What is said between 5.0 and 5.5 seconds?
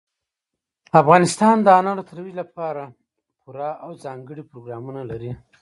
لري.